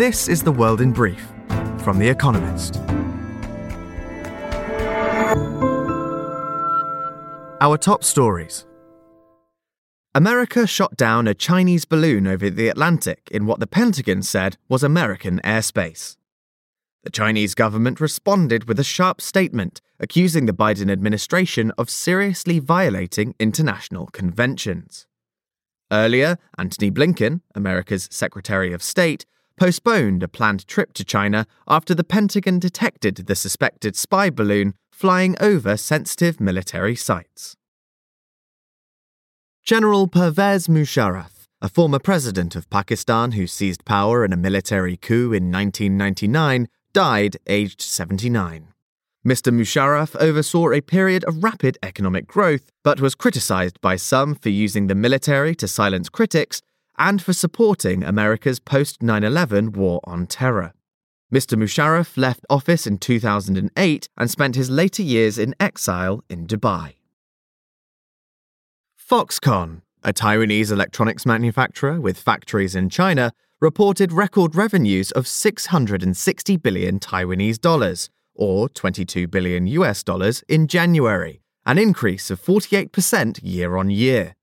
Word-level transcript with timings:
This 0.00 0.28
is 0.28 0.42
The 0.42 0.50
World 0.50 0.80
in 0.80 0.92
Brief 0.92 1.20
from 1.82 1.98
The 1.98 2.08
Economist. 2.08 2.78
Our 7.60 7.76
top 7.76 8.02
stories. 8.02 8.64
America 10.14 10.66
shot 10.66 10.96
down 10.96 11.28
a 11.28 11.34
Chinese 11.34 11.84
balloon 11.84 12.26
over 12.26 12.48
the 12.48 12.68
Atlantic 12.68 13.28
in 13.30 13.44
what 13.44 13.60
the 13.60 13.66
Pentagon 13.66 14.22
said 14.22 14.56
was 14.70 14.82
American 14.82 15.38
airspace. 15.44 16.16
The 17.04 17.10
Chinese 17.10 17.54
government 17.54 18.00
responded 18.00 18.68
with 18.68 18.80
a 18.80 18.84
sharp 18.84 19.20
statement 19.20 19.82
accusing 19.98 20.46
the 20.46 20.54
Biden 20.54 20.90
administration 20.90 21.72
of 21.76 21.90
seriously 21.90 22.58
violating 22.58 23.34
international 23.38 24.06
conventions. 24.06 25.06
Earlier, 25.92 26.38
Antony 26.56 26.90
Blinken, 26.90 27.42
America's 27.54 28.08
Secretary 28.10 28.72
of 28.72 28.82
State, 28.82 29.26
postponed 29.60 30.22
a 30.22 30.28
planned 30.28 30.66
trip 30.66 30.94
to 30.94 31.04
China 31.04 31.46
after 31.68 31.94
the 31.94 32.02
Pentagon 32.02 32.58
detected 32.58 33.16
the 33.16 33.34
suspected 33.34 33.94
spy 33.94 34.30
balloon 34.30 34.72
flying 34.90 35.36
over 35.38 35.76
sensitive 35.76 36.40
military 36.40 36.96
sites. 36.96 37.56
General 39.62 40.08
Pervez 40.08 40.66
Musharraf, 40.66 41.44
a 41.60 41.68
former 41.68 41.98
president 41.98 42.56
of 42.56 42.70
Pakistan 42.70 43.32
who 43.32 43.46
seized 43.46 43.84
power 43.84 44.24
in 44.24 44.32
a 44.32 44.36
military 44.36 44.96
coup 44.96 45.34
in 45.34 45.52
1999, 45.52 46.66
died 46.94 47.36
aged 47.46 47.82
79. 47.82 48.68
Mr. 49.26 49.52
Musharraf 49.52 50.16
oversaw 50.16 50.72
a 50.72 50.80
period 50.80 51.22
of 51.24 51.44
rapid 51.44 51.76
economic 51.82 52.26
growth, 52.26 52.70
but 52.82 53.02
was 53.02 53.14
criticized 53.14 53.78
by 53.82 53.94
some 53.94 54.34
for 54.34 54.48
using 54.48 54.86
the 54.86 54.94
military 54.94 55.54
to 55.54 55.68
silence 55.68 56.08
critics 56.08 56.62
and 56.98 57.22
for 57.22 57.32
supporting 57.32 58.04
America's 58.04 58.60
post 58.60 59.02
9 59.02 59.24
11 59.24 59.72
war 59.72 60.00
on 60.04 60.26
terror. 60.26 60.72
Mr. 61.32 61.56
Musharraf 61.56 62.16
left 62.16 62.44
office 62.50 62.86
in 62.86 62.98
2008 62.98 64.08
and 64.16 64.30
spent 64.30 64.56
his 64.56 64.68
later 64.68 65.02
years 65.02 65.38
in 65.38 65.54
exile 65.60 66.24
in 66.28 66.46
Dubai. 66.46 66.94
Foxconn, 68.98 69.82
a 70.02 70.12
Taiwanese 70.12 70.72
electronics 70.72 71.24
manufacturer 71.24 72.00
with 72.00 72.18
factories 72.18 72.74
in 72.74 72.88
China, 72.88 73.32
reported 73.60 74.12
record 74.12 74.54
revenues 74.54 75.10
of 75.12 75.26
660 75.26 76.56
billion 76.56 76.98
Taiwanese 76.98 77.60
dollars, 77.60 78.08
or 78.34 78.68
22 78.68 79.28
billion 79.28 79.66
US 79.66 80.02
dollars, 80.02 80.42
in 80.48 80.66
January, 80.66 81.42
an 81.66 81.76
increase 81.78 82.30
of 82.30 82.40
48% 82.40 83.40
year 83.42 83.76
on 83.76 83.90
year. 83.90 84.34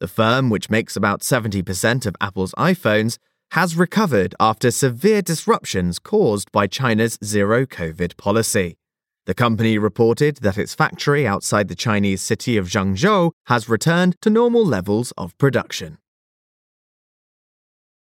The 0.00 0.08
firm, 0.08 0.48
which 0.48 0.70
makes 0.70 0.96
about 0.96 1.20
70% 1.20 2.06
of 2.06 2.16
Apple's 2.22 2.54
iPhones, 2.54 3.18
has 3.50 3.76
recovered 3.76 4.34
after 4.40 4.70
severe 4.70 5.20
disruptions 5.20 5.98
caused 5.98 6.50
by 6.52 6.66
China's 6.66 7.18
zero 7.22 7.66
COVID 7.66 8.16
policy. 8.16 8.78
The 9.26 9.34
company 9.34 9.76
reported 9.76 10.38
that 10.38 10.56
its 10.56 10.74
factory 10.74 11.26
outside 11.26 11.68
the 11.68 11.74
Chinese 11.74 12.22
city 12.22 12.56
of 12.56 12.68
Zhengzhou 12.68 13.32
has 13.46 13.68
returned 13.68 14.16
to 14.22 14.30
normal 14.30 14.64
levels 14.64 15.12
of 15.18 15.36
production. 15.36 15.98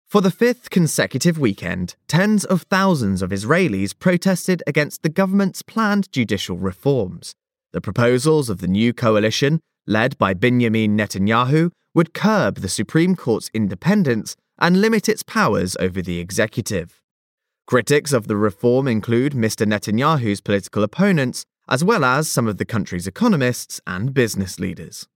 For 0.08 0.22
the 0.22 0.32
fifth 0.32 0.72
consecutive 0.72 1.38
weekend, 1.38 1.96
tens 2.08 2.46
of 2.46 2.64
thousands 2.64 3.22
of 3.22 3.30
Israelis 3.30 3.98
protested 3.98 4.64
against 4.66 5.04
the 5.04 5.10
government's 5.10 5.62
planned 5.62 6.12
judicial 6.12 6.58
reforms. 6.58 7.36
The 7.74 7.82
proposals 7.82 8.50
of 8.50 8.60
the 8.60 8.68
new 8.68 8.94
coalition, 8.94 9.60
led 9.88 10.18
by 10.18 10.34
Benjamin 10.34 10.98
Netanyahu, 10.98 11.72
would 11.94 12.14
curb 12.14 12.58
the 12.58 12.70
Supreme 12.70 13.16
Court's 13.16 13.50
independence 13.54 14.36
and 14.60 14.82
limit 14.82 15.10
its 15.10 15.24
powers 15.24 15.76
over 15.80 16.02
the 16.02 16.20
executive. 16.20 17.02
Critics 17.68 18.14
of 18.14 18.28
the 18.28 18.38
reform 18.38 18.88
include 18.88 19.34
Mr. 19.34 19.66
Netanyahu's 19.66 20.42
political 20.42 20.84
opponents, 20.84 21.46
as 21.68 21.84
well 21.84 22.06
as 22.06 22.30
some 22.30 22.48
of 22.48 22.58
the 22.58 22.66
country's 22.66 23.08
economists 23.08 23.82
and 23.88 24.14
business 24.14 24.60
leaders. 24.60 25.08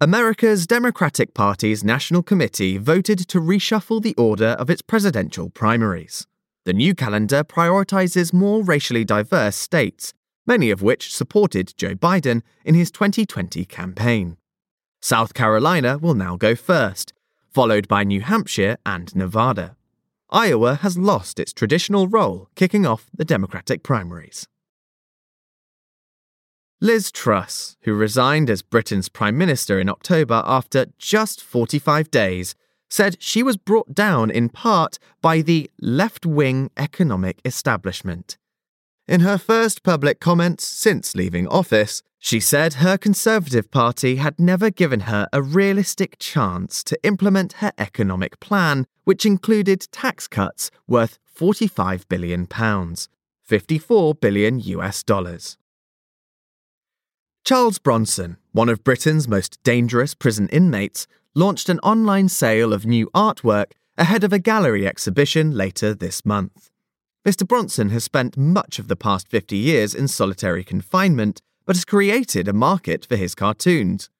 America's 0.00 0.66
Democratic 0.66 1.32
Party's 1.32 1.84
National 1.84 2.22
Committee 2.22 2.76
voted 2.76 3.18
to 3.28 3.40
reshuffle 3.40 4.02
the 4.02 4.14
order 4.16 4.56
of 4.58 4.68
its 4.68 4.82
presidential 4.82 5.48
primaries. 5.48 6.26
The 6.64 6.72
new 6.72 6.94
calendar 6.94 7.44
prioritizes 7.44 8.32
more 8.32 8.62
racially 8.62 9.04
diverse 9.04 9.56
states, 9.56 10.12
many 10.46 10.70
of 10.70 10.82
which 10.82 11.14
supported 11.14 11.74
Joe 11.76 11.94
Biden 11.94 12.42
in 12.64 12.74
his 12.74 12.90
2020 12.90 13.64
campaign. 13.64 14.36
South 15.00 15.34
Carolina 15.34 15.98
will 15.98 16.14
now 16.14 16.36
go 16.36 16.54
first, 16.54 17.12
followed 17.50 17.88
by 17.88 18.04
New 18.04 18.20
Hampshire 18.20 18.76
and 18.86 19.14
Nevada. 19.14 19.76
Iowa 20.30 20.76
has 20.76 20.96
lost 20.96 21.38
its 21.38 21.52
traditional 21.52 22.08
role 22.08 22.48
kicking 22.54 22.86
off 22.86 23.10
the 23.14 23.24
Democratic 23.24 23.82
primaries. 23.82 24.48
Liz 26.80 27.12
Truss, 27.12 27.76
who 27.82 27.94
resigned 27.94 28.50
as 28.50 28.62
Britain's 28.62 29.08
Prime 29.08 29.38
Minister 29.38 29.78
in 29.78 29.88
October 29.88 30.42
after 30.44 30.86
just 30.98 31.40
45 31.40 32.10
days, 32.10 32.56
said 32.90 33.16
she 33.22 33.42
was 33.42 33.56
brought 33.56 33.94
down 33.94 34.30
in 34.30 34.48
part 34.48 34.98
by 35.20 35.42
the 35.42 35.70
left 35.80 36.26
wing 36.26 36.70
economic 36.76 37.40
establishment. 37.44 38.36
In 39.12 39.20
her 39.20 39.36
first 39.36 39.82
public 39.82 40.20
comments 40.20 40.66
since 40.66 41.14
leaving 41.14 41.46
office, 41.48 42.02
she 42.18 42.40
said 42.40 42.80
her 42.80 42.96
Conservative 42.96 43.70
Party 43.70 44.16
had 44.16 44.40
never 44.40 44.70
given 44.70 45.00
her 45.00 45.28
a 45.34 45.42
realistic 45.42 46.18
chance 46.18 46.82
to 46.84 46.98
implement 47.02 47.60
her 47.60 47.72
economic 47.76 48.40
plan, 48.40 48.86
which 49.04 49.26
included 49.26 49.86
tax 49.92 50.26
cuts 50.26 50.70
worth 50.88 51.18
£45 51.38 52.08
billion, 52.08 52.48
54 53.42 54.14
billion 54.14 54.60
US 54.60 55.02
dollars. 55.02 55.58
Charles 57.44 57.78
Bronson, 57.78 58.38
one 58.52 58.70
of 58.70 58.82
Britain's 58.82 59.28
most 59.28 59.62
dangerous 59.62 60.14
prison 60.14 60.48
inmates, 60.48 61.06
launched 61.34 61.68
an 61.68 61.80
online 61.80 62.30
sale 62.30 62.72
of 62.72 62.86
new 62.86 63.10
artwork 63.14 63.72
ahead 63.98 64.24
of 64.24 64.32
a 64.32 64.38
gallery 64.38 64.86
exhibition 64.86 65.50
later 65.50 65.92
this 65.92 66.24
month. 66.24 66.71
Mr. 67.24 67.46
Bronson 67.46 67.90
has 67.90 68.02
spent 68.02 68.36
much 68.36 68.80
of 68.80 68.88
the 68.88 68.96
past 68.96 69.28
50 69.28 69.56
years 69.56 69.94
in 69.94 70.08
solitary 70.08 70.64
confinement 70.64 71.40
but 71.64 71.76
has 71.76 71.84
created 71.84 72.48
a 72.48 72.52
market 72.52 73.06
for 73.06 73.16
his 73.16 73.34
cartoons. 73.34 74.10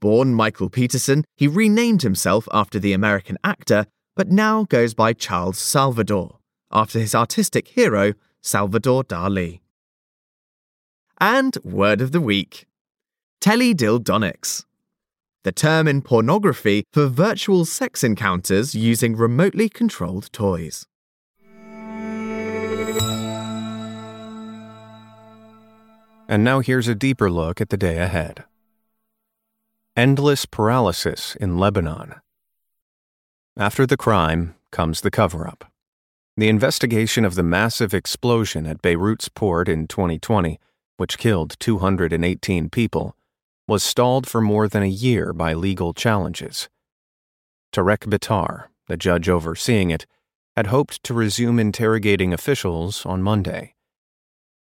Born 0.00 0.34
Michael 0.34 0.70
Peterson, 0.70 1.24
he 1.36 1.46
renamed 1.46 2.02
himself 2.02 2.48
after 2.52 2.78
the 2.78 2.94
American 2.94 3.36
actor, 3.44 3.86
but 4.16 4.30
now 4.30 4.64
goes 4.64 4.94
by 4.94 5.12
Charles 5.12 5.58
Salvador, 5.58 6.38
after 6.70 6.98
his 6.98 7.14
artistic 7.14 7.68
hero, 7.68 8.14
Salvador 8.40 9.04
Dali. 9.04 9.60
And 11.20 11.56
word 11.62 12.00
of 12.00 12.12
the 12.12 12.20
week 12.20 12.66
teledildonics. 13.40 14.64
The 15.42 15.52
term 15.52 15.88
in 15.88 16.02
pornography 16.02 16.84
for 16.92 17.08
virtual 17.08 17.64
sex 17.64 18.04
encounters 18.04 18.74
using 18.74 19.16
remotely 19.16 19.68
controlled 19.68 20.32
toys. 20.32 20.86
And 26.32 26.42
now 26.42 26.60
here's 26.60 26.88
a 26.88 26.94
deeper 26.94 27.30
look 27.30 27.60
at 27.60 27.68
the 27.68 27.76
day 27.76 27.98
ahead. 27.98 28.44
Endless 29.94 30.46
paralysis 30.46 31.36
in 31.36 31.58
Lebanon. 31.58 32.14
After 33.54 33.84
the 33.84 33.98
crime 33.98 34.54
comes 34.70 35.02
the 35.02 35.10
cover 35.10 35.46
up. 35.46 35.70
The 36.38 36.48
investigation 36.48 37.26
of 37.26 37.34
the 37.34 37.42
massive 37.42 37.92
explosion 37.92 38.64
at 38.64 38.80
Beirut's 38.80 39.28
port 39.28 39.68
in 39.68 39.86
2020, 39.86 40.58
which 40.96 41.18
killed 41.18 41.56
218 41.60 42.70
people, 42.70 43.14
was 43.68 43.82
stalled 43.82 44.26
for 44.26 44.40
more 44.40 44.68
than 44.68 44.82
a 44.82 44.86
year 44.86 45.34
by 45.34 45.52
legal 45.52 45.92
challenges. 45.92 46.70
Tarek 47.74 48.06
Bitar, 48.06 48.68
the 48.88 48.96
judge 48.96 49.28
overseeing 49.28 49.90
it, 49.90 50.06
had 50.56 50.68
hoped 50.68 51.04
to 51.04 51.12
resume 51.12 51.58
interrogating 51.58 52.32
officials 52.32 53.04
on 53.04 53.22
Monday. 53.22 53.74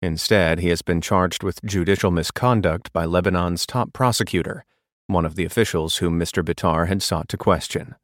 Instead, 0.02 0.60
he 0.60 0.70
has 0.70 0.82
been 0.82 1.00
charged 1.00 1.44
with 1.44 1.64
judicial 1.64 2.10
misconduct 2.10 2.92
by 2.92 3.06
Lebanon's 3.06 3.66
top 3.66 3.94
prosecutor, 3.94 4.66
one 5.08 5.26
of 5.26 5.36
the 5.36 5.46
officials 5.46 5.98
whom 5.98 6.20
Mr. 6.20 6.44
Bitar 6.44 6.88
had 6.88 7.04
sought 7.04 7.28
to 7.30 7.38
question. 7.38 7.96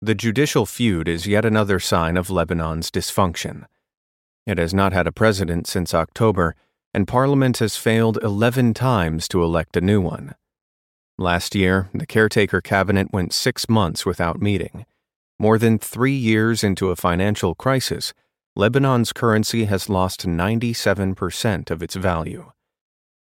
The 0.00 0.14
judicial 0.14 0.66
feud 0.66 1.08
is 1.08 1.26
yet 1.26 1.44
another 1.44 1.80
sign 1.80 2.16
of 2.16 2.30
Lebanon's 2.30 2.90
dysfunction. 2.90 3.66
It 4.46 4.58
has 4.58 4.72
not 4.72 4.92
had 4.92 5.06
a 5.06 5.12
president 5.12 5.66
since 5.66 5.92
October, 5.92 6.54
and 6.94 7.06
Parliament 7.06 7.58
has 7.58 7.76
failed 7.76 8.18
11 8.22 8.74
times 8.74 9.28
to 9.28 9.42
elect 9.42 9.76
a 9.76 9.80
new 9.80 10.00
one. 10.00 10.34
Last 11.18 11.54
year, 11.54 11.90
the 11.92 12.06
caretaker 12.06 12.60
cabinet 12.60 13.12
went 13.12 13.34
six 13.34 13.68
months 13.68 14.06
without 14.06 14.40
meeting. 14.40 14.86
More 15.38 15.58
than 15.58 15.78
three 15.78 16.16
years 16.16 16.64
into 16.64 16.90
a 16.90 16.96
financial 16.96 17.54
crisis, 17.54 18.14
Lebanon's 18.56 19.12
currency 19.12 19.66
has 19.66 19.88
lost 19.88 20.26
97% 20.26 21.70
of 21.70 21.82
its 21.82 21.94
value. 21.94 22.50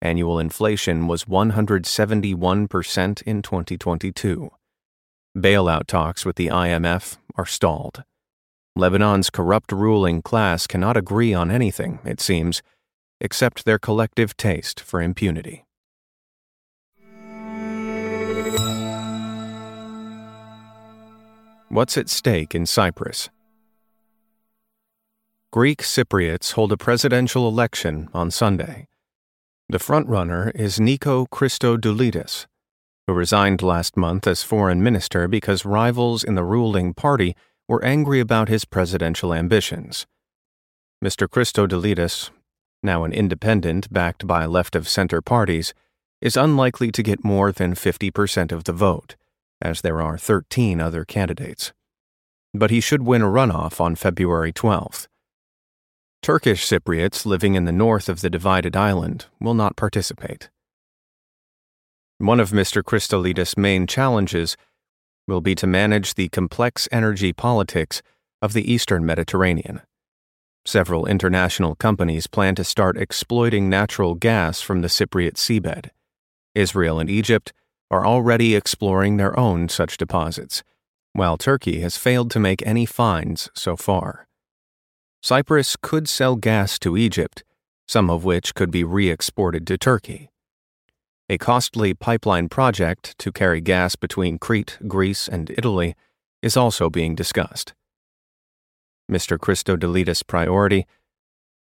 Annual 0.02 0.40
inflation 0.40 1.08
was 1.08 1.26
171% 1.26 3.22
in 3.24 3.42
2022. 3.44 4.50
Bailout 5.38 5.86
talks 5.86 6.26
with 6.26 6.36
the 6.36 6.48
IMF 6.48 7.18
are 7.36 7.46
stalled. 7.46 8.04
Lebanon's 8.76 9.30
corrupt 9.30 9.72
ruling 9.72 10.24
class 10.24 10.66
cannot 10.66 10.98
agree 10.98 11.34
on 11.34 11.52
anything, 11.52 12.00
it 12.04 12.20
seems, 12.20 12.64
except 13.22 13.66
their 13.66 13.78
collective 13.78 14.36
taste 14.36 14.80
for 14.80 15.00
impunity. 15.00 15.64
What's 21.68 22.00
at 22.00 22.10
stake 22.10 22.56
in 22.56 22.66
Cyprus? 22.66 23.30
Greek 25.52 25.82
Cypriots 25.82 26.52
hold 26.52 26.72
a 26.72 26.78
presidential 26.78 27.48
election 27.48 28.08
on 28.14 28.30
Sunday. 28.30 28.88
The 29.68 29.80
frontrunner 29.80 30.52
is 30.54 30.80
Nico 30.80 31.26
Christodoulides, 31.26 32.46
who 33.08 33.14
resigned 33.14 33.64
last 33.64 33.98
month 33.98 34.28
as 34.28 34.44
foreign 34.44 34.84
minister 34.84 35.28
because 35.28 35.66
rivals 35.66 36.24
in 36.24 36.36
the 36.36 36.44
ruling 36.44 36.94
party 36.94 37.36
were 37.68 37.84
angry 37.84 38.20
about 38.20 38.48
his 38.48 38.64
presidential 38.64 39.34
ambitions. 39.34 40.06
Mr. 41.04 41.28
Christodoulides, 41.28 42.30
now 42.84 43.04
an 43.04 43.12
independent 43.12 43.92
backed 43.92 44.28
by 44.28 44.46
left 44.46 44.76
of 44.76 44.88
center 44.88 45.20
parties, 45.20 45.74
is 46.22 46.38
unlikely 46.38 46.92
to 46.92 47.02
get 47.02 47.24
more 47.24 47.52
than 47.52 47.74
50% 47.74 48.52
of 48.52 48.66
the 48.66 48.74
vote, 48.74 49.16
as 49.60 49.82
there 49.82 50.00
are 50.00 50.20
13 50.20 50.80
other 50.80 51.06
candidates. 51.06 51.74
But 52.54 52.70
he 52.70 52.80
should 52.80 53.02
win 53.02 53.24
a 53.24 53.26
runoff 53.26 53.82
on 53.82 53.96
February 53.96 54.54
12th. 54.54 55.08
Turkish 56.22 56.68
Cypriots 56.68 57.26
living 57.26 57.56
in 57.56 57.64
the 57.64 57.72
north 57.72 58.10
of 58.10 58.20
the 58.20 58.30
divided 58.30 58.76
island 58.76 59.28
will 59.40 59.54
not 59.54 59.78
participate. 59.78 60.50
One 62.18 62.42
of 62.42 62.52
Mr. 62.52 62.84
Christodoulides' 62.84 63.58
main 63.58 63.88
challenges 63.88 64.58
will 65.28 65.40
be 65.40 65.56
to 65.56 65.66
manage 65.66 66.16
the 66.16 66.28
complex 66.28 66.90
energy 66.92 67.32
politics 67.32 68.02
of 68.42 68.52
the 68.52 68.72
eastern 68.72 69.06
Mediterranean. 69.06 69.82
Several 70.66 71.06
international 71.06 71.76
companies 71.76 72.28
plan 72.28 72.54
to 72.56 72.64
start 72.66 72.98
exploiting 72.98 73.70
natural 73.70 74.16
gas 74.16 74.60
from 74.60 74.82
the 74.82 74.90
Cypriot 74.90 75.36
seabed. 75.36 75.90
Israel 76.54 77.00
and 77.00 77.10
Egypt 77.10 77.54
are 77.90 78.06
already 78.06 78.56
exploring 78.56 79.16
their 79.16 79.40
own 79.40 79.70
such 79.70 79.98
deposits, 79.98 80.64
while 81.14 81.38
Turkey 81.38 81.80
has 81.80 81.98
failed 81.98 82.30
to 82.32 82.40
make 82.40 82.62
any 82.66 82.86
finds 82.86 83.50
so 83.56 83.78
far. 83.78 84.28
Cyprus 85.22 85.76
could 85.76 86.08
sell 86.08 86.38
gas 86.38 86.80
to 86.80 86.96
Egypt, 86.96 87.44
some 87.88 88.10
of 88.10 88.24
which 88.24 88.56
could 88.56 88.72
be 88.72 88.86
re 88.86 89.10
exported 89.10 89.68
to 89.68 89.78
Turkey. 89.78 90.30
A 91.30 91.38
costly 91.38 91.94
pipeline 91.94 92.48
project 92.48 93.18
to 93.20 93.32
carry 93.32 93.60
gas 93.60 93.98
between 93.98 94.40
Crete, 94.40 94.78
Greece, 94.88 95.28
and 95.28 95.52
Italy 95.52 95.96
is 96.42 96.56
also 96.56 96.90
being 96.90 97.16
discussed. 97.16 97.74
Mr. 99.12 99.38
Christodoulides' 99.38 100.26
priority 100.26 100.88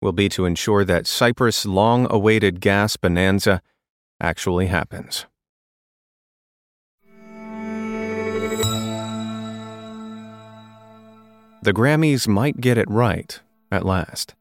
will 0.01 0.13
be 0.13 0.29
to 0.29 0.45
ensure 0.45 0.85
that 0.85 1.09
Cyprus' 1.09 1.67
long 1.67 2.07
awaited 2.11 2.61
gas 2.61 2.97
bonanza 2.97 3.61
actually 4.21 4.67
happens. 4.69 5.27
The 11.63 11.73
Grammys 11.73 12.29
might 12.29 12.61
get 12.61 12.79
it 12.79 12.89
right 12.89 13.41
at 13.71 13.87
last. 13.87 14.35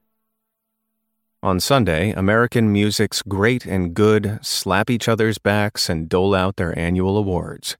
On 1.43 1.59
Sunday, 1.59 2.11
American 2.11 2.71
music's 2.71 3.21
great 3.21 3.65
and 3.65 3.93
good 3.93 4.39
slap 4.41 4.89
each 4.89 5.07
other's 5.07 5.37
backs 5.37 5.89
and 5.89 6.09
dole 6.09 6.33
out 6.33 6.55
their 6.55 6.77
annual 6.77 7.17
awards. 7.17 7.77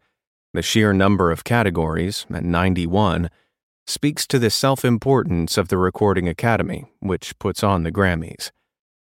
The 0.54 0.62
sheer 0.62 0.94
number 0.94 1.32
of 1.32 1.44
categories, 1.44 2.26
at 2.34 2.44
91, 2.44 3.30
speaks 3.88 4.28
to 4.28 4.38
the 4.38 4.50
self 4.50 4.86
importance 4.86 5.58
of 5.58 5.70
the 5.70 5.78
Recording 5.78 6.28
Academy, 6.28 6.86
which 7.00 7.38
puts 7.40 7.64
on 7.64 7.84
the 7.84 7.92
Grammys. 7.92 8.52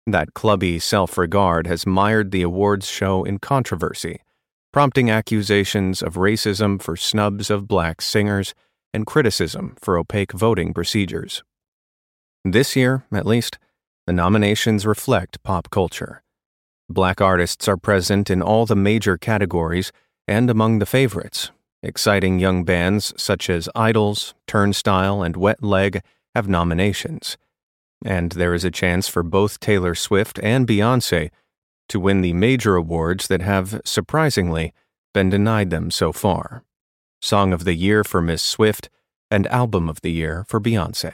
That 0.05 0.33
clubby 0.33 0.79
self 0.79 1.17
regard 1.17 1.65
has 1.67 1.85
mired 1.85 2.31
the 2.31 2.41
awards 2.41 2.89
show 2.89 3.23
in 3.23 3.39
controversy, 3.39 4.19
prompting 4.73 5.09
accusations 5.09 6.01
of 6.01 6.15
racism 6.15 6.81
for 6.81 6.97
snubs 6.97 7.49
of 7.49 7.67
black 7.67 8.01
singers 8.01 8.53
and 8.93 9.05
criticism 9.05 9.75
for 9.79 9.97
opaque 9.97 10.33
voting 10.33 10.73
procedures. 10.73 11.43
This 12.45 12.75
year, 12.75 13.05
at 13.13 13.25
least, 13.25 13.57
the 14.05 14.13
nominations 14.13 14.85
reflect 14.85 15.41
pop 15.43 15.69
culture. 15.69 16.23
Black 16.89 17.21
artists 17.21 17.67
are 17.69 17.77
present 17.77 18.29
in 18.29 18.41
all 18.41 18.65
the 18.65 18.75
major 18.75 19.17
categories 19.17 19.93
and 20.27 20.49
among 20.49 20.79
the 20.79 20.85
favorites. 20.85 21.51
Exciting 21.81 22.39
young 22.39 22.65
bands 22.65 23.13
such 23.17 23.49
as 23.49 23.69
IDLES, 23.75 24.33
Turnstile, 24.45 25.23
and 25.23 25.37
Wet 25.37 25.63
Leg 25.63 26.01
have 26.35 26.49
nominations. 26.49 27.37
And 28.05 28.33
there 28.33 28.53
is 28.53 28.65
a 28.65 28.71
chance 28.71 29.07
for 29.07 29.23
both 29.23 29.61
Taylor 29.61 29.95
Swift 29.95 30.37
and 30.43 30.67
Beyonce 30.67 31.29
to 31.89 31.99
win 31.99 32.21
the 32.21 32.33
major 32.33 32.75
awards 32.75 33.27
that 33.27 33.41
have, 33.41 33.81
surprisingly, 33.85 34.73
been 35.13 35.29
denied 35.29 35.69
them 35.69 35.91
so 35.91 36.11
far 36.11 36.63
Song 37.21 37.53
of 37.53 37.63
the 37.63 37.73
Year 37.73 38.03
for 38.03 38.21
Miss 38.21 38.41
Swift 38.41 38.89
and 39.31 39.47
Album 39.47 39.87
of 39.87 40.01
the 40.01 40.11
Year 40.11 40.43
for 40.49 40.59
Beyonce. 40.59 41.13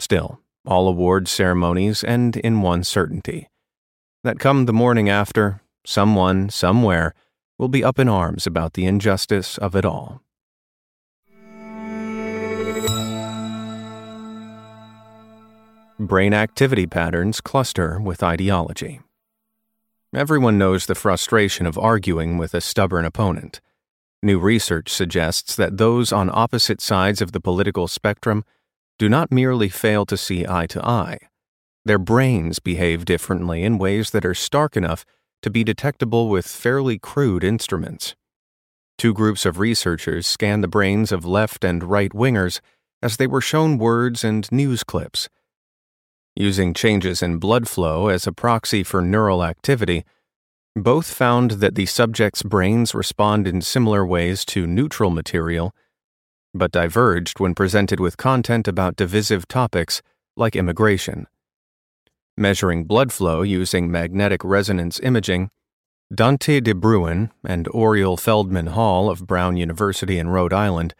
Still, 0.00 0.40
all 0.66 0.88
award 0.88 1.28
ceremonies 1.28 2.02
end 2.02 2.36
in 2.36 2.62
one 2.62 2.82
certainty 2.82 3.48
that 4.24 4.38
come 4.38 4.66
the 4.66 4.72
morning 4.72 5.08
after, 5.08 5.60
someone, 5.84 6.50
somewhere, 6.50 7.14
will 7.58 7.68
be 7.68 7.84
up 7.84 7.98
in 7.98 8.08
arms 8.08 8.46
about 8.46 8.74
the 8.74 8.86
injustice 8.86 9.56
of 9.58 9.74
it 9.74 9.84
all. 9.84 10.22
Brain 15.98 16.32
activity 16.32 16.86
patterns 16.86 17.40
cluster 17.42 18.00
with 18.00 18.22
ideology. 18.22 19.00
Everyone 20.14 20.56
knows 20.58 20.86
the 20.86 20.94
frustration 20.94 21.66
of 21.66 21.78
arguing 21.78 22.38
with 22.38 22.54
a 22.54 22.60
stubborn 22.60 23.04
opponent. 23.04 23.60
New 24.22 24.38
research 24.38 24.90
suggests 24.90 25.54
that 25.56 25.76
those 25.76 26.10
on 26.10 26.30
opposite 26.32 26.80
sides 26.80 27.20
of 27.20 27.32
the 27.32 27.40
political 27.40 27.86
spectrum 27.86 28.44
do 29.00 29.08
not 29.08 29.32
merely 29.32 29.70
fail 29.70 30.04
to 30.04 30.14
see 30.14 30.44
eye 30.46 30.66
to 30.66 30.84
eye. 30.84 31.18
Their 31.86 31.98
brains 31.98 32.58
behave 32.58 33.06
differently 33.06 33.62
in 33.62 33.78
ways 33.78 34.10
that 34.10 34.26
are 34.26 34.34
stark 34.34 34.76
enough 34.76 35.06
to 35.40 35.48
be 35.48 35.64
detectable 35.64 36.28
with 36.28 36.46
fairly 36.46 36.98
crude 36.98 37.42
instruments. 37.42 38.14
Two 38.98 39.14
groups 39.14 39.46
of 39.46 39.58
researchers 39.58 40.26
scanned 40.26 40.62
the 40.62 40.68
brains 40.68 41.12
of 41.12 41.24
left 41.24 41.64
and 41.64 41.82
right 41.82 42.12
wingers 42.12 42.60
as 43.00 43.16
they 43.16 43.26
were 43.26 43.40
shown 43.40 43.78
words 43.78 44.22
and 44.22 44.52
news 44.52 44.84
clips. 44.84 45.30
Using 46.36 46.74
changes 46.74 47.22
in 47.22 47.38
blood 47.38 47.66
flow 47.66 48.08
as 48.08 48.26
a 48.26 48.32
proxy 48.32 48.82
for 48.82 49.00
neural 49.00 49.42
activity, 49.42 50.04
both 50.76 51.10
found 51.10 51.52
that 51.52 51.74
the 51.74 51.86
subjects' 51.86 52.42
brains 52.42 52.94
respond 52.94 53.48
in 53.48 53.62
similar 53.62 54.04
ways 54.04 54.44
to 54.44 54.66
neutral 54.66 55.08
material 55.08 55.74
but 56.54 56.72
diverged 56.72 57.40
when 57.40 57.54
presented 57.54 58.00
with 58.00 58.16
content 58.16 58.66
about 58.66 58.96
divisive 58.96 59.46
topics 59.48 60.02
like 60.36 60.56
immigration. 60.56 61.26
Measuring 62.36 62.84
blood 62.84 63.12
flow 63.12 63.42
using 63.42 63.90
magnetic 63.90 64.42
resonance 64.44 64.98
imaging, 65.02 65.50
Daantje 66.12 66.62
de 66.62 66.74
Bruin 66.74 67.30
and 67.44 67.68
Oriel 67.68 68.16
Feldman 68.16 68.68
Hall 68.68 69.08
of 69.08 69.26
Brown 69.26 69.56
University 69.56 70.18
in 70.18 70.28
Rhode 70.28 70.52
Island 70.52 70.94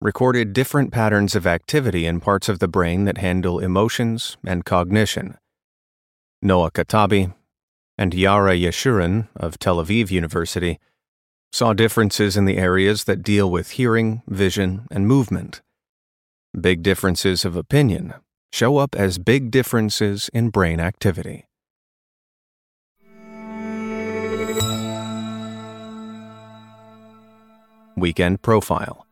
recorded 0.00 0.52
different 0.52 0.92
patterns 0.92 1.34
of 1.34 1.46
activity 1.46 2.06
in 2.06 2.20
parts 2.20 2.48
of 2.48 2.58
the 2.58 2.68
brain 2.68 3.04
that 3.04 3.18
handle 3.18 3.58
emotions 3.58 4.36
and 4.46 4.64
cognition. 4.64 5.38
Noa 6.42 6.70
Katabi 6.70 7.32
and 7.96 8.12
Yaara 8.12 8.60
Yeshurun 8.60 9.28
of 9.34 9.58
Tel 9.58 9.78
Aviv 9.82 10.10
University 10.10 10.78
saw 11.54 11.72
differences 11.72 12.36
in 12.36 12.46
the 12.46 12.56
areas 12.56 13.04
that 13.04 13.22
deal 13.22 13.48
with 13.48 13.70
hearing, 13.78 14.22
vision, 14.26 14.88
and 14.90 15.06
movement. 15.06 15.62
Big 16.60 16.82
differences 16.82 17.44
of 17.44 17.54
opinion 17.54 18.12
show 18.50 18.78
up 18.78 18.96
as 18.96 19.18
big 19.18 19.52
differences 19.52 20.28
in 20.34 20.50
brain 20.50 20.80
activity. 20.80 21.46
Weekend 27.96 28.42
Profile 28.42 29.06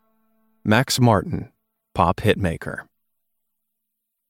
Max 0.65 0.99
Martin, 0.99 1.53
Pop 1.95 2.17
Hitmaker. 2.17 2.89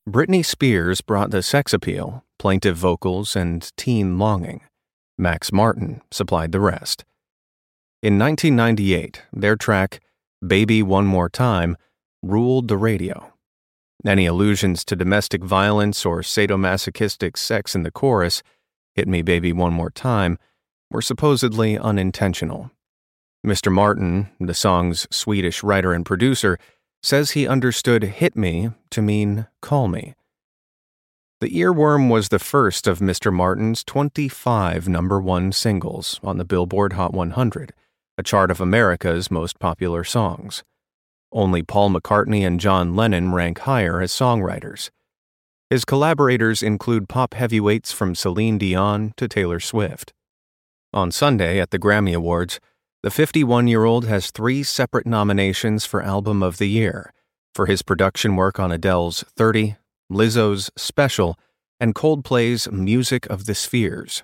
Britney 0.07 0.45
Spears 0.45 1.00
brought 1.00 1.31
the 1.31 1.42
sex 1.42 1.73
appeal, 1.73 2.25
plaintive 2.38 2.76
vocals, 2.76 3.35
and 3.35 3.75
teen 3.78 4.19
longing. 4.19 4.61
Max 5.16 5.50
Martin 5.50 6.02
supplied 6.11 6.52
the 6.52 6.61
rest. 6.61 7.07
In 8.03 8.19
1998, 8.19 9.23
their 9.33 9.55
track, 9.55 10.01
Baby 10.45 10.83
One 10.83 11.07
More 11.07 11.29
Time, 11.29 11.77
ruled 12.21 12.67
the 12.67 12.77
radio. 12.77 13.33
Any 14.05 14.27
allusions 14.27 14.85
to 14.87 14.97
domestic 14.97 15.45
violence 15.45 16.05
or 16.05 16.23
sadomasochistic 16.23 17.37
sex 17.37 17.77
in 17.77 17.85
the 17.85 17.93
chorus, 17.93 18.43
Hit 18.97 19.07
Me 19.07 19.23
Baby 19.23 19.53
One 19.53 19.73
More 19.73 19.89
Time, 19.91 20.37
were 20.91 21.01
supposedly 21.01 21.79
unintentional. 21.79 22.73
Mr. 23.47 23.71
Martin, 23.71 24.31
the 24.41 24.53
song's 24.53 25.07
Swedish 25.13 25.63
writer 25.63 25.93
and 25.93 26.05
producer, 26.05 26.59
says 27.05 27.31
he 27.31 27.47
understood 27.47 28.03
hit 28.03 28.35
me 28.35 28.71
to 28.91 29.01
mean 29.01 29.47
call 29.61 29.87
me. 29.87 30.17
The 31.41 31.51
Earworm 31.51 32.11
was 32.11 32.31
the 32.31 32.41
first 32.41 32.89
of 32.89 32.99
Mr. 32.99 33.33
Martin's 33.33 33.85
25 33.85 34.89
number 34.89 35.21
one 35.21 35.53
singles 35.53 36.19
on 36.25 36.39
the 36.39 36.45
Billboard 36.45 36.95
Hot 36.95 37.13
100, 37.13 37.73
a 38.19 38.23
chart 38.23 38.50
of 38.50 38.61
America's 38.61 39.31
most 39.31 39.59
popular 39.59 40.04
songs. 40.04 40.62
Only 41.33 41.62
Paul 41.62 41.90
McCartney 41.90 42.47
and 42.47 42.61
John 42.61 42.95
Lennon 42.95 43.33
rank 43.33 43.61
higher 43.61 44.00
as 44.00 44.12
songwriters. 44.12 44.90
His 45.71 45.87
collaborators 45.87 46.62
include 46.62 47.09
pop 47.09 47.33
heavyweights 47.33 47.92
from 47.92 48.14
Celine 48.14 48.59
Dion 48.59 49.14
to 49.16 49.26
Taylor 49.26 49.59
Swift. 49.59 50.12
On 50.92 51.11
Sunday 51.11 51.59
at 51.59 51.71
the 51.71 51.78
Grammy 51.78 52.14
Awards, 52.14 52.61
the 53.02 53.11
51 53.11 53.66
year 53.66 53.85
old 53.85 54.07
has 54.07 54.31
three 54.31 54.62
separate 54.62 55.07
nominations 55.07 55.87
for 55.87 56.02
Album 56.02 56.42
of 56.42 56.59
the 56.59 56.69
Year 56.69 57.14
for 57.54 57.66
his 57.66 57.83
production 57.83 58.37
work 58.37 58.61
on 58.61 58.71
Adele's 58.71 59.25
30, 59.37 59.76
Lizzo's 60.11 60.71
Special, 60.76 61.38
and 61.81 61.95
Coldplay's 61.95 62.71
Music 62.71 63.26
of 63.26 63.47
the 63.47 63.54
Spheres. 63.54 64.23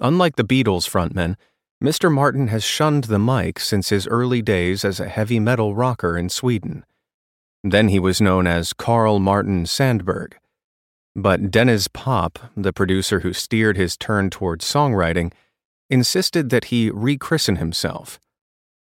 Unlike 0.00 0.36
the 0.36 0.44
Beatles 0.44 0.88
frontman, 0.88 1.36
Mr. 1.84 2.10
Martin 2.10 2.48
has 2.48 2.64
shunned 2.64 3.04
the 3.04 3.18
mic 3.18 3.60
since 3.60 3.90
his 3.90 4.06
early 4.06 4.40
days 4.40 4.86
as 4.86 4.98
a 4.98 5.06
heavy 5.06 5.38
metal 5.38 5.74
rocker 5.74 6.16
in 6.16 6.30
Sweden. 6.30 6.82
Then 7.62 7.88
he 7.88 7.98
was 7.98 8.22
known 8.22 8.46
as 8.46 8.72
Karl 8.72 9.18
Martin 9.18 9.66
Sandberg. 9.66 10.38
But 11.14 11.50
Denniz 11.50 11.92
Pop, 11.92 12.38
the 12.56 12.72
producer 12.72 13.20
who 13.20 13.34
steered 13.34 13.76
his 13.76 13.98
turn 13.98 14.30
towards 14.30 14.64
songwriting, 14.64 15.30
insisted 15.90 16.48
that 16.48 16.66
he 16.66 16.90
rechristen 16.90 17.58
himself. 17.58 18.18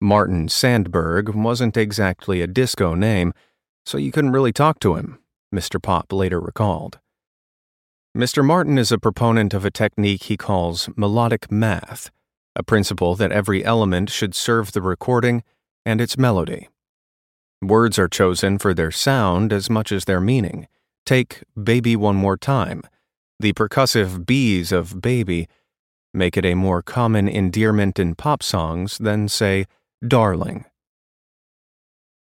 Martin 0.01 0.49
Sandberg 0.49 1.37
wasn't 1.37 1.77
exactly 1.77 2.43
a 2.43 2.49
disco 2.49 2.97
name, 2.97 3.33
so 3.87 3.97
you 3.97 4.11
couldn't 4.11 4.33
really 4.33 4.53
talk 4.53 4.81
to 4.81 4.97
him, 4.97 5.21
Mr. 5.55 5.81
Pop 5.81 6.13
later 6.13 6.41
recalled. 6.41 6.99
Mr. 8.17 8.45
Martin 8.45 8.77
is 8.77 8.91
a 8.91 8.99
proponent 8.99 9.55
of 9.55 9.65
a 9.65 9.71
technique 9.71 10.25
he 10.25 10.37
calls 10.37 10.89
melodic 10.97 11.53
math, 11.53 12.11
a 12.59 12.63
principle 12.65 13.15
that 13.15 13.31
every 13.31 13.65
element 13.65 14.11
should 14.11 14.35
serve 14.35 14.73
the 14.73 14.83
recording 14.83 15.45
and 15.87 16.01
its 16.01 16.19
melody. 16.19 16.69
Words 17.63 17.99
are 17.99 18.09
chosen 18.09 18.59
for 18.59 18.75
their 18.75 18.91
sound 18.91 19.53
as 19.53 19.71
much 19.71 19.93
as 19.93 20.05
their 20.05 20.21
meaning. 20.21 20.67
Take 21.07 21.45
Baby 21.61 21.95
One 21.95 22.17
More 22.17 22.37
Time. 22.37 22.83
The 23.39 23.53
percussive 23.53 24.27
B's 24.27 24.73
of 24.73 25.01
baby 25.01 25.49
make 26.13 26.37
it 26.37 26.45
a 26.45 26.55
more 26.55 26.83
common 26.83 27.29
endearment 27.29 27.99
in 27.99 28.17
pop 28.17 28.43
songs 28.43 28.99
than, 28.99 29.29
say, 29.29 29.67
darling. 30.07 30.65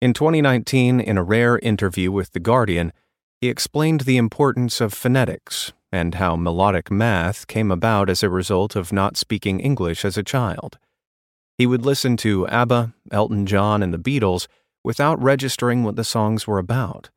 In 0.00 0.12
2019, 0.12 1.00
in 1.00 1.18
a 1.18 1.24
rare 1.24 1.58
interview 1.58 2.12
with 2.12 2.32
The 2.32 2.40
Guardian, 2.40 2.92
he 3.40 3.48
explained 3.48 4.02
the 4.02 4.16
importance 4.16 4.80
of 4.80 4.94
phonetics 4.94 5.72
and 5.92 6.14
how 6.16 6.36
melodic 6.36 6.90
math 6.90 7.46
came 7.46 7.70
about 7.70 8.08
as 8.08 8.22
a 8.22 8.30
result 8.30 8.76
of 8.76 8.92
not 8.92 9.16
speaking 9.16 9.60
English 9.60 10.04
as 10.04 10.16
a 10.16 10.22
child. 10.22 10.78
He 11.58 11.66
would 11.66 11.84
listen 11.84 12.16
to 12.18 12.48
ABBA, 12.48 12.94
Elton 13.10 13.46
John, 13.46 13.82
and 13.82 13.92
the 13.92 13.98
Beatles 13.98 14.46
without 14.82 15.22
registering 15.22 15.84
what 15.84 15.96
the 15.96 16.04
songs 16.04 16.46
were 16.46 16.58
about. 16.58 17.10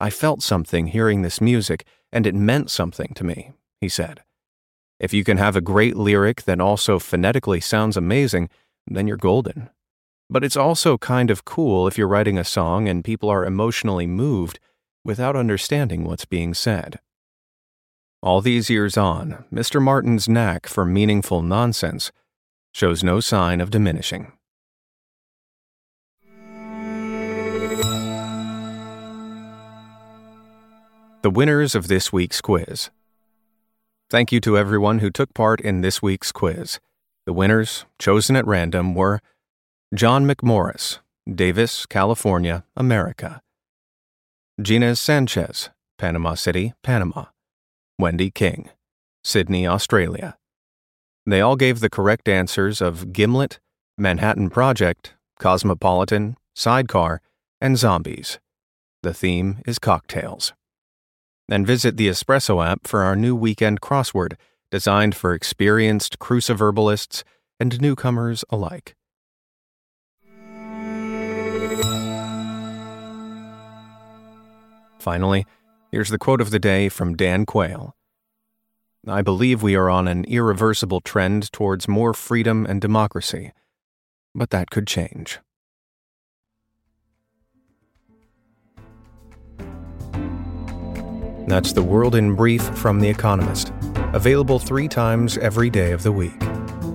I 0.00 0.08
felt 0.08 0.42
something 0.42 0.88
hearing 0.88 1.22
this 1.22 1.40
music, 1.40 1.84
and 2.10 2.26
it 2.26 2.34
meant 2.34 2.70
something 2.70 3.12
to 3.14 3.24
me, 3.24 3.52
he 3.80 3.88
said. 3.88 4.22
If 4.98 5.12
you 5.12 5.24
can 5.24 5.36
have 5.36 5.56
a 5.56 5.60
great 5.60 5.96
lyric 5.96 6.44
that 6.44 6.60
also 6.60 6.98
phonetically 6.98 7.60
sounds 7.60 7.96
amazing, 7.96 8.48
then 8.86 9.06
you're 9.06 9.16
golden. 9.16 9.68
But 10.30 10.44
it's 10.44 10.56
also 10.56 10.96
kind 10.96 11.30
of 11.30 11.44
cool 11.44 11.86
if 11.86 11.98
you're 11.98 12.08
writing 12.08 12.38
a 12.38 12.44
song 12.44 12.88
and 12.88 13.04
people 13.04 13.28
are 13.28 13.44
emotionally 13.44 14.06
moved 14.06 14.58
without 15.04 15.36
understanding 15.36 16.04
what's 16.04 16.24
being 16.24 16.54
said. 16.54 17.00
All 18.22 18.42
these 18.42 18.68
years 18.68 18.98
on, 18.98 19.46
Mr. 19.50 19.80
Martin's 19.80 20.28
knack 20.28 20.66
for 20.66 20.84
meaningful 20.84 21.40
nonsense 21.40 22.12
shows 22.74 23.02
no 23.02 23.18
sign 23.18 23.62
of 23.62 23.70
diminishing. 23.70 24.32
The 31.22 31.30
winners 31.30 31.74
of 31.74 31.88
this 31.88 32.12
week's 32.12 32.42
quiz. 32.42 32.90
Thank 34.10 34.32
you 34.32 34.40
to 34.40 34.58
everyone 34.58 34.98
who 34.98 35.10
took 35.10 35.32
part 35.32 35.60
in 35.62 35.80
this 35.80 36.02
week's 36.02 36.30
quiz. 36.30 36.78
The 37.24 37.32
winners, 37.32 37.86
chosen 37.98 38.36
at 38.36 38.46
random, 38.46 38.94
were 38.94 39.20
John 39.94 40.26
McMorris, 40.26 40.98
Davis, 41.32 41.86
California, 41.86 42.64
America. 42.76 43.40
Gina 44.60 44.94
Sanchez, 44.94 45.70
Panama 45.96 46.34
City, 46.34 46.74
Panama. 46.82 47.26
Wendy 48.00 48.30
King, 48.30 48.70
Sydney, 49.22 49.66
Australia. 49.66 50.36
They 51.26 51.40
all 51.40 51.56
gave 51.56 51.80
the 51.80 51.90
correct 51.90 52.28
answers 52.28 52.80
of 52.80 53.12
Gimlet, 53.12 53.60
Manhattan 53.98 54.50
Project, 54.50 55.14
Cosmopolitan, 55.38 56.36
Sidecar, 56.54 57.20
and 57.60 57.76
Zombies. 57.76 58.38
The 59.02 59.14
theme 59.14 59.58
is 59.66 59.78
cocktails 59.78 60.52
and 61.48 61.66
visit 61.66 61.96
the 61.96 62.08
Espresso 62.08 62.64
app 62.64 62.86
for 62.86 63.02
our 63.02 63.16
new 63.16 63.34
weekend 63.34 63.80
crossword 63.80 64.34
designed 64.70 65.14
for 65.14 65.34
experienced 65.34 66.18
cruciverbalists 66.18 67.24
and 67.58 67.80
newcomers 67.80 68.44
alike. 68.50 68.94
Finally, 74.98 75.46
here's 75.90 76.08
the 76.08 76.18
quote 76.18 76.40
of 76.40 76.50
the 76.50 76.58
day 76.58 76.88
from 76.88 77.16
Dan 77.16 77.46
Quayle. 77.46 77.96
I 79.06 79.22
believe 79.22 79.62
we 79.62 79.74
are 79.74 79.88
on 79.88 80.06
an 80.08 80.24
irreversible 80.24 81.00
trend 81.00 81.50
towards 81.52 81.88
more 81.88 82.12
freedom 82.12 82.66
and 82.66 82.80
democracy, 82.80 83.52
but 84.34 84.50
that 84.50 84.70
could 84.70 84.86
change. 84.86 85.38
That's 91.46 91.72
The 91.72 91.82
World 91.82 92.14
in 92.14 92.36
Brief 92.36 92.62
from 92.62 93.00
The 93.00 93.08
Economist, 93.08 93.72
available 94.12 94.58
three 94.58 94.86
times 94.86 95.36
every 95.38 95.70
day 95.70 95.92
of 95.92 96.02
the 96.02 96.12
week. 96.12 96.40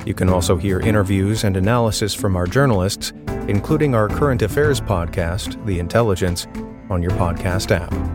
You 0.05 0.13
can 0.13 0.29
also 0.29 0.55
hear 0.55 0.79
interviews 0.79 1.43
and 1.43 1.57
analysis 1.57 2.13
from 2.13 2.35
our 2.35 2.45
journalists, 2.45 3.11
including 3.47 3.95
our 3.95 4.07
current 4.07 4.43
affairs 4.43 4.79
podcast, 4.79 5.63
The 5.65 5.79
Intelligence, 5.79 6.47
on 6.89 7.01
your 7.01 7.11
podcast 7.11 7.71
app. 7.71 8.14